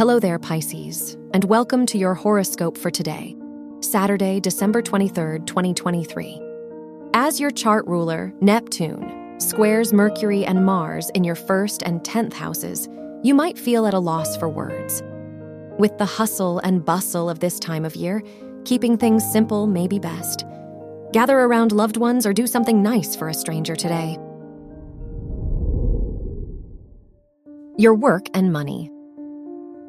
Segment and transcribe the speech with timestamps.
[0.00, 3.36] Hello there, Pisces, and welcome to your horoscope for today,
[3.80, 6.40] Saturday, December 23rd, 2023.
[7.12, 12.88] As your chart ruler, Neptune, squares Mercury and Mars in your first and 10th houses,
[13.22, 15.02] you might feel at a loss for words.
[15.78, 18.22] With the hustle and bustle of this time of year,
[18.64, 20.46] keeping things simple may be best.
[21.12, 24.16] Gather around loved ones or do something nice for a stranger today.
[27.76, 28.90] Your work and money.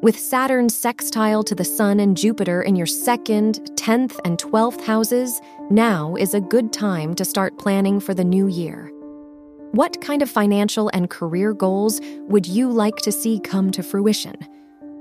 [0.02, 5.40] With Saturn sextile to the Sun and Jupiter in your second, 10th, and 12th houses,
[5.70, 8.90] now is a good time to start planning for the new year.
[9.70, 14.34] What kind of financial and career goals would you like to see come to fruition?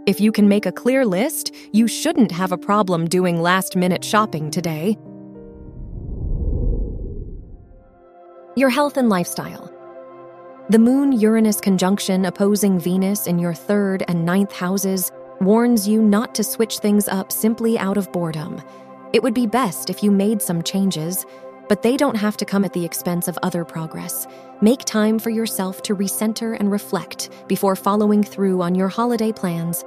[0.05, 4.05] If you can make a clear list, you shouldn't have a problem doing last minute
[4.05, 4.99] shopping today.
[8.55, 9.70] Your health and lifestyle.
[10.71, 16.33] The Moon Uranus conjunction opposing Venus in your third and ninth houses warns you not
[16.35, 18.61] to switch things up simply out of boredom.
[19.11, 21.25] It would be best if you made some changes,
[21.67, 24.27] but they don't have to come at the expense of other progress.
[24.61, 29.83] Make time for yourself to recenter and reflect before following through on your holiday plans.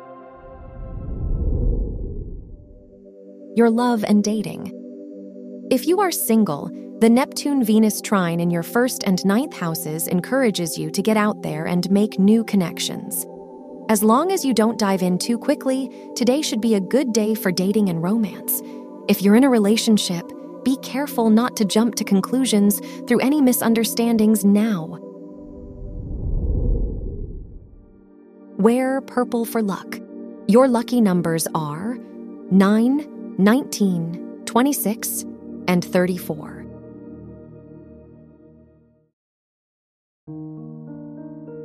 [3.56, 4.70] Your love and dating.
[5.70, 6.70] If you are single,
[7.04, 11.42] the Neptune Venus trine in your first and ninth houses encourages you to get out
[11.42, 13.26] there and make new connections.
[13.90, 17.34] As long as you don't dive in too quickly, today should be a good day
[17.34, 18.62] for dating and romance.
[19.06, 20.24] If you're in a relationship,
[20.64, 24.98] be careful not to jump to conclusions through any misunderstandings now.
[28.56, 30.00] Wear purple for luck.
[30.46, 31.98] Your lucky numbers are
[32.50, 35.24] 9, 19, 26,
[35.68, 36.53] and 34.